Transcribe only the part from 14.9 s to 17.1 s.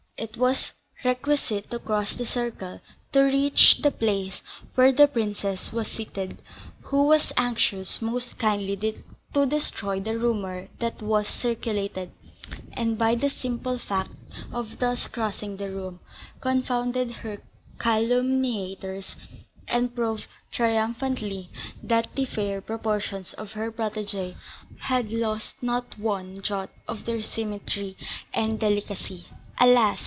crossing the room, confound